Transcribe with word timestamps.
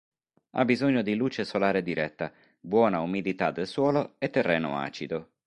Ha 0.53 0.65
bisogno 0.65 1.03
di 1.03 1.13
luce 1.13 1.45
solare 1.45 1.83
diretta, 1.83 2.33
buona 2.59 3.01
umidità 3.01 3.51
del 3.51 3.67
suolo 3.67 4.15
e 4.17 4.31
terreno 4.31 4.79
acido. 4.79 5.29